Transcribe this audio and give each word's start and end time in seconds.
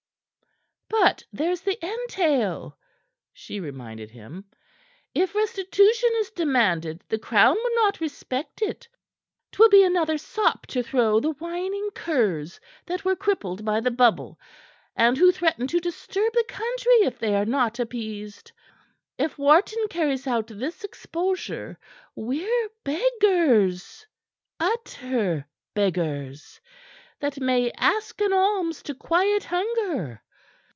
"But 0.89 1.23
there's 1.31 1.61
the 1.61 1.83
entail," 1.83 2.77
she 3.33 3.61
reminded 3.61 4.11
him. 4.11 4.43
"If 5.15 5.33
restitution 5.33 6.09
is 6.17 6.29
demanded, 6.31 7.01
the 7.07 7.17
Crown 7.17 7.55
will 7.55 7.75
not 7.75 8.01
respect 8.01 8.61
it. 8.61 8.89
'Twill 9.53 9.69
be 9.69 9.83
another 9.83 10.17
sop 10.17 10.67
to 10.67 10.83
throw 10.83 11.19
the 11.21 11.31
whining 11.31 11.91
curs 11.95 12.59
that 12.85 13.05
were 13.05 13.15
crippled 13.15 13.63
by 13.63 13.79
the 13.79 13.89
bubble, 13.89 14.37
and 14.93 15.17
who 15.17 15.31
threaten 15.31 15.65
to 15.67 15.79
disturb 15.79 16.33
the 16.33 16.45
country 16.47 16.93
if 17.05 17.17
they 17.19 17.35
are 17.35 17.45
not 17.45 17.79
appeased. 17.79 18.51
If 19.17 19.37
Wharton 19.37 19.87
carries 19.89 20.27
out 20.27 20.47
this 20.47 20.83
exposure, 20.83 21.79
we're 22.15 22.69
beggars 22.83 24.05
utter 24.59 25.47
beggars, 25.73 26.59
that 27.19 27.39
may 27.39 27.71
ask 27.71 28.19
an 28.19 28.33
alms 28.33 28.83
to 28.83 28.93
quiet 28.93 29.45
hunger." 29.45 30.21